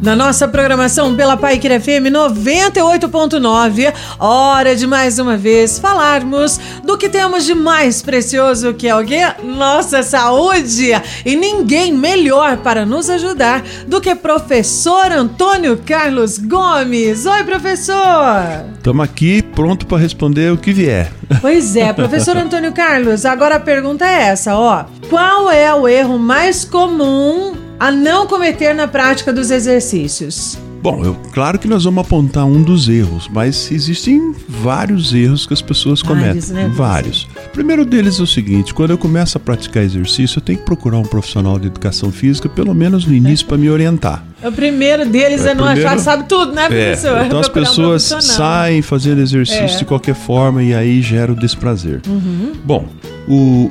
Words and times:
Na 0.00 0.14
nossa 0.14 0.46
programação 0.46 1.16
pela 1.16 1.36
Paiquer 1.36 1.80
FM 1.80 2.06
98.9, 2.12 3.92
hora 4.20 4.76
de 4.76 4.86
mais 4.86 5.18
uma 5.18 5.36
vez 5.36 5.76
falarmos 5.76 6.60
do 6.84 6.96
que 6.96 7.08
temos 7.08 7.44
de 7.44 7.52
mais 7.52 8.00
precioso 8.00 8.74
que 8.74 8.86
é 8.86 8.94
o 8.94 9.04
quê? 9.04 9.22
Nossa 9.42 10.04
saúde! 10.04 10.90
E 11.26 11.34
ninguém 11.34 11.92
melhor 11.92 12.58
para 12.58 12.86
nos 12.86 13.10
ajudar 13.10 13.64
do 13.88 14.00
que 14.00 14.14
professor 14.14 15.10
Antônio 15.10 15.76
Carlos 15.84 16.38
Gomes. 16.38 17.26
Oi, 17.26 17.42
professor! 17.42 18.66
Estamos 18.76 19.04
aqui 19.04 19.42
pronto 19.42 19.84
para 19.84 19.98
responder 19.98 20.52
o 20.52 20.56
que 20.56 20.72
vier. 20.72 21.12
Pois 21.40 21.74
é, 21.74 21.92
professor 21.92 22.36
Antônio 22.38 22.72
Carlos, 22.72 23.26
agora 23.26 23.56
a 23.56 23.60
pergunta 23.60 24.06
é 24.06 24.28
essa, 24.28 24.56
ó. 24.56 24.84
Qual 25.10 25.50
é 25.50 25.74
o 25.74 25.88
erro 25.88 26.20
mais 26.20 26.64
comum 26.64 27.67
a 27.78 27.90
não 27.90 28.26
cometer 28.26 28.74
na 28.74 28.88
prática 28.88 29.32
dos 29.32 29.50
exercícios? 29.50 30.58
Bom, 30.80 31.04
eu, 31.04 31.16
claro 31.32 31.58
que 31.58 31.66
nós 31.66 31.84
vamos 31.84 32.04
apontar 32.04 32.44
um 32.44 32.62
dos 32.62 32.88
erros, 32.88 33.28
mas 33.32 33.70
existem 33.72 34.32
vários 34.48 35.12
erros 35.12 35.44
que 35.44 35.52
as 35.52 35.60
pessoas 35.60 36.00
vários, 36.00 36.46
cometem. 36.46 36.68
Né? 36.68 36.72
Vários. 36.72 37.24
O 37.46 37.50
primeiro 37.50 37.84
deles 37.84 38.20
é 38.20 38.22
o 38.22 38.26
seguinte: 38.26 38.72
quando 38.72 38.90
eu 38.90 38.98
começo 38.98 39.36
a 39.36 39.40
praticar 39.40 39.82
exercício, 39.82 40.38
eu 40.38 40.42
tenho 40.42 40.58
que 40.58 40.64
procurar 40.64 40.98
um 40.98 41.02
profissional 41.02 41.58
de 41.58 41.66
educação 41.66 42.12
física, 42.12 42.48
pelo 42.48 42.74
menos 42.74 43.04
no 43.04 43.12
início, 43.12 43.44
para 43.46 43.58
me 43.58 43.68
orientar. 43.68 44.24
O 44.42 44.52
primeiro 44.52 45.04
deles 45.04 45.44
é, 45.44 45.50
é 45.50 45.54
não 45.54 45.64
primeiro, 45.64 45.88
achar 45.88 45.98
sabe 45.98 46.28
tudo, 46.28 46.52
né, 46.52 46.66
é, 46.66 46.68
professor? 46.68 47.18
É, 47.18 47.26
então 47.26 47.40
as 47.40 47.48
pessoas 47.48 48.12
um 48.12 48.20
saem 48.20 48.80
fazendo 48.80 49.20
exercício 49.20 49.74
é. 49.74 49.78
de 49.78 49.84
qualquer 49.84 50.14
forma 50.14 50.62
e 50.62 50.72
aí 50.72 51.02
gera 51.02 51.32
o 51.32 51.34
desprazer. 51.34 52.00
Uhum. 52.06 52.52
Bom, 52.64 52.86
o, 53.26 53.68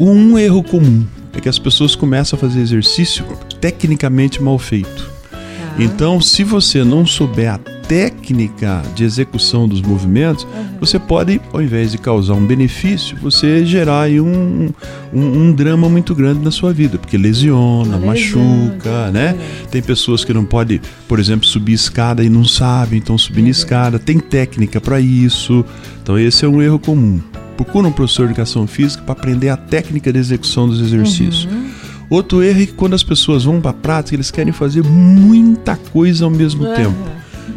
um 0.00 0.36
erro 0.36 0.64
comum 0.64 1.06
é 1.32 1.40
que 1.40 1.48
as 1.48 1.58
pessoas 1.58 1.94
começam 1.94 2.36
a 2.36 2.40
fazer 2.40 2.60
exercício 2.60 3.24
tecnicamente 3.60 4.42
mal 4.42 4.58
feito. 4.58 5.10
Ah. 5.32 5.74
Então, 5.78 6.20
se 6.20 6.44
você 6.44 6.84
não 6.84 7.06
souber 7.06 7.54
a 7.54 7.58
técnica 7.88 8.82
de 8.94 9.02
execução 9.02 9.66
dos 9.66 9.80
movimentos, 9.80 10.44
uhum. 10.44 10.78
você 10.78 10.98
pode, 10.98 11.40
ao 11.52 11.62
invés 11.62 11.90
de 11.90 11.96
causar 11.96 12.34
um 12.34 12.44
benefício, 12.44 13.16
você 13.16 13.64
gerar 13.64 14.10
um, 14.10 14.68
um, 15.12 15.20
um 15.20 15.52
drama 15.52 15.88
muito 15.88 16.14
grande 16.14 16.44
na 16.44 16.50
sua 16.50 16.70
vida, 16.70 16.98
porque 16.98 17.16
lesiona, 17.16 17.96
machuca, 17.96 19.10
né? 19.10 19.34
É. 19.64 19.66
Tem 19.70 19.80
pessoas 19.80 20.22
que 20.22 20.34
não 20.34 20.44
podem, 20.44 20.80
por 21.08 21.18
exemplo, 21.18 21.46
subir 21.46 21.72
escada 21.72 22.22
e 22.22 22.28
não 22.28 22.44
sabem, 22.44 22.98
então 22.98 23.16
subindo 23.16 23.46
uhum. 23.46 23.50
escada, 23.50 23.98
tem 23.98 24.18
técnica 24.18 24.80
para 24.82 25.00
isso. 25.00 25.64
Então, 26.02 26.18
esse 26.18 26.44
é 26.44 26.48
um 26.48 26.60
erro 26.60 26.78
comum 26.78 27.20
procura 27.56 27.88
um 27.88 27.92
professor 27.92 28.26
de 28.26 28.32
educação 28.32 28.68
física 28.68 29.02
para 29.02 29.14
aprender 29.14 29.48
a 29.48 29.56
técnica 29.56 30.12
de 30.12 30.18
execução 30.20 30.68
dos 30.68 30.80
exercícios. 30.80 31.44
Uhum. 31.46 31.67
Outro 32.10 32.42
erro 32.42 32.62
é 32.62 32.66
que 32.66 32.72
quando 32.72 32.94
as 32.94 33.02
pessoas 33.02 33.44
vão 33.44 33.60
para 33.60 33.70
a 33.70 33.74
prática, 33.74 34.16
eles 34.16 34.30
querem 34.30 34.52
fazer 34.52 34.82
muita 34.82 35.76
coisa 35.76 36.24
ao 36.24 36.30
mesmo 36.30 36.64
tempo. 36.74 36.96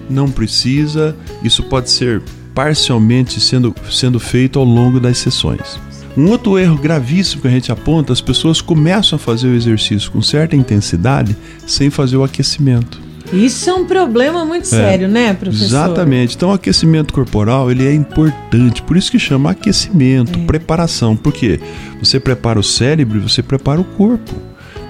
Não 0.09 0.29
precisa, 0.29 1.15
isso 1.41 1.63
pode 1.63 1.89
ser 1.89 2.21
parcialmente 2.53 3.39
sendo, 3.39 3.73
sendo 3.89 4.19
feito 4.19 4.59
ao 4.59 4.65
longo 4.65 4.99
das 4.99 5.17
sessões. 5.17 5.79
Um 6.17 6.27
outro 6.27 6.59
erro 6.59 6.77
gravíssimo 6.77 7.41
que 7.41 7.47
a 7.47 7.51
gente 7.51 7.71
aponta, 7.71 8.11
as 8.11 8.19
pessoas 8.19 8.59
começam 8.59 9.15
a 9.15 9.19
fazer 9.19 9.47
o 9.47 9.55
exercício 9.55 10.11
com 10.11 10.21
certa 10.21 10.55
intensidade 10.55 11.37
sem 11.65 11.89
fazer 11.89 12.17
o 12.17 12.23
aquecimento. 12.23 13.10
Isso 13.33 13.69
é 13.69 13.73
um 13.73 13.85
problema 13.85 14.45
muito 14.45 14.63
é, 14.63 14.67
sério, 14.67 15.07
né, 15.07 15.33
professor? 15.33 15.65
Exatamente. 15.65 16.35
Então, 16.35 16.49
o 16.49 16.53
aquecimento 16.53 17.13
corporal 17.13 17.71
ele 17.71 17.87
é 17.87 17.93
importante. 17.93 18.81
Por 18.81 18.97
isso 18.97 19.11
que 19.11 19.19
chama 19.19 19.51
aquecimento, 19.51 20.37
é. 20.39 20.45
preparação. 20.45 21.15
Porque 21.15 21.59
você 21.99 22.19
prepara 22.19 22.59
o 22.59 22.63
cérebro 22.63 23.17
e 23.17 23.21
você 23.21 23.41
prepara 23.41 23.79
o 23.79 23.83
corpo. 23.83 24.33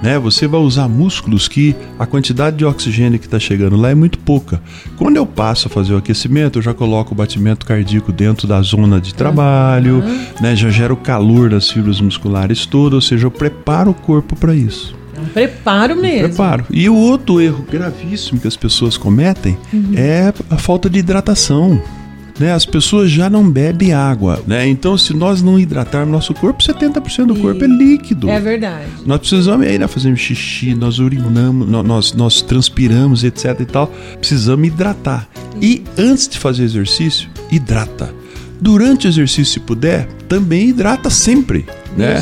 Né? 0.01 0.18
Você 0.18 0.47
vai 0.47 0.59
usar 0.59 0.88
músculos 0.88 1.47
que 1.47 1.75
a 2.00 2.07
quantidade 2.07 2.57
de 2.57 2.66
oxigênio 2.66 3.19
que 3.19 3.28
está 3.28 3.40
chegando 3.40 3.75
lá 3.75 3.91
é 3.91 3.96
muito 3.96 4.18
pouca. 4.18 4.59
Quando 4.97 5.18
eu 5.18 5.28
passo 5.28 5.68
a 5.68 5.69
fazer 5.69 5.94
o 5.94 5.97
aquecimento, 5.97 6.57
eu 6.57 6.63
já 6.63 6.74
coloco 6.74 7.13
o 7.13 7.16
batimento 7.16 7.66
cardíaco 7.66 8.12
dentro 8.12 8.47
da 8.47 8.59
zona 8.63 9.00
de 9.00 9.13
trabalho, 9.13 10.00
uhum. 10.00 10.25
né? 10.41 10.56
já 10.56 10.72
gero 10.72 10.96
calor 10.96 11.51
das 11.51 11.69
fibras 11.69 12.01
musculares 12.01 12.66
todas, 12.66 12.96
ou 12.96 13.01
seja, 13.01 13.28
eu 13.28 13.31
preparo 13.31 13.91
o 13.91 13.94
corpo 13.94 14.35
para 14.35 14.56
isso. 14.56 15.00
Um 15.21 15.27
preparo 15.27 15.95
mesmo. 15.95 16.25
Um 16.25 16.29
preparo. 16.29 16.65
E 16.69 16.89
o 16.89 16.95
outro 16.95 17.39
erro 17.41 17.65
gravíssimo 17.69 18.39
que 18.39 18.47
as 18.47 18.55
pessoas 18.55 18.97
cometem 18.97 19.57
uhum. 19.73 19.93
é 19.95 20.33
a 20.49 20.57
falta 20.57 20.89
de 20.89 20.99
hidratação. 20.99 21.81
Né, 22.39 22.51
as 22.51 22.65
pessoas 22.65 23.11
já 23.11 23.29
não 23.29 23.47
bebem 23.47 23.93
água, 23.93 24.41
né? 24.47 24.67
Então, 24.67 24.97
se 24.97 25.13
nós 25.13 25.43
não 25.43 25.59
hidratarmos 25.59 26.11
nosso 26.11 26.33
corpo, 26.33 26.63
70% 26.63 27.27
do 27.27 27.35
corpo 27.35 27.63
é 27.63 27.67
líquido. 27.67 28.27
É 28.29 28.39
verdade. 28.39 28.87
Nós 29.05 29.19
precisamos 29.19 29.67
aí, 29.67 29.77
né, 29.77 29.87
fazer 29.87 30.15
xixi, 30.15 30.73
nós 30.73 30.97
urinamos, 30.97 31.67
nós, 31.67 32.13
nós 32.13 32.41
transpiramos, 32.41 33.23
etc 33.23 33.59
e 33.59 33.65
tal. 33.65 33.93
Precisamos 34.17 34.65
hidratar. 34.65 35.27
E 35.61 35.83
antes 35.95 36.27
de 36.27 36.39
fazer 36.39 36.63
exercício, 36.63 37.29
hidrata. 37.51 38.11
Durante 38.59 39.05
o 39.05 39.09
exercício, 39.09 39.53
se 39.53 39.59
puder, 39.59 40.07
também 40.27 40.69
hidrata 40.69 41.11
sempre. 41.11 41.65
Né? 41.96 42.16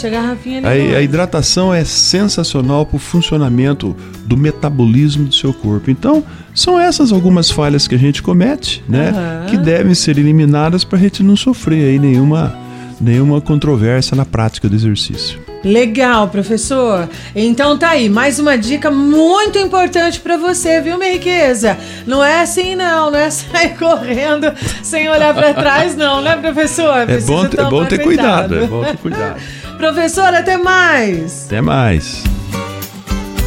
A, 0.68 0.98
a, 0.98 1.02
hidratação 1.02 1.74
é 1.74 1.84
sensacional 1.84 2.86
para 2.86 2.96
o 2.96 3.00
funcionamento 3.00 3.96
do 4.26 4.36
metabolismo 4.36 5.26
do 5.26 5.34
seu 5.34 5.54
corpo. 5.54 5.92
Então, 5.92 6.24
são 6.56 6.80
essas 6.80 7.12
algumas 7.12 7.52
falhas 7.52 7.88
que 7.88 7.96
a 7.96 7.98
gente 7.98 8.22
comete, 8.22 8.84
né? 8.88 9.12
Uhum. 9.12 9.46
Que 9.48 9.58
devem 9.58 9.94
ser 9.94 10.18
eliminadas 10.18 10.84
para 10.84 10.98
a 10.98 11.02
gente 11.02 11.24
não 11.24 11.36
sofrer 11.36 11.90
aí 11.90 12.00
nenhuma, 12.00 12.58
nenhuma 13.00 13.40
controvérsia 13.42 14.16
na 14.16 14.26
prática 14.26 14.68
do 14.68 14.76
exercício. 14.76 15.49
Legal, 15.64 16.30
professor. 16.30 17.10
Então 17.36 17.78
tá 17.78 17.90
aí, 17.90 18.10
mais 18.10 18.40
uma 18.40 18.58
dica 18.58 18.90
muito 18.90 19.58
importante 19.58 20.20
para 20.20 20.38
você, 20.38 20.82
viu, 20.82 20.98
minha 20.98 21.14
riqueza? 21.14 21.78
Não 22.06 22.24
é 22.24 22.42
assim 22.42 22.76
não, 22.76 23.12
não 23.12 23.20
é 23.20 23.30
sair 23.30 23.76
correndo 23.80 24.54
sem 24.82 25.10
olhar 25.10 25.34
para 25.34 25.54
trás 25.54 25.96
não, 25.96 26.22
né, 26.22 26.38
professor? 26.38 27.10
é 27.10 27.20
bom, 27.20 27.46
é 27.46 27.70
bom 27.70 27.86
ter 27.86 28.00
cuidado. 28.00 28.50
cuidado, 28.50 28.56
é 28.56 28.68
bom 28.68 28.84
ter 28.84 28.98
cuidado. 28.98 29.42
professor, 29.78 30.34
até 30.34 30.58
mais. 30.58 31.46
Até 31.46 31.62
mais. 31.62 32.24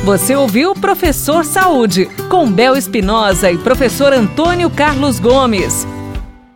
Você 0.05 0.35
ouviu 0.35 0.75
Professor 0.75 1.45
Saúde, 1.45 2.07
com 2.29 2.51
Bel 2.51 2.77
Espinosa 2.77 3.53
e 3.53 3.59
professor 3.59 4.13
Antônio 4.13 4.69
Carlos 4.69 5.21
Gomes. 5.21 5.87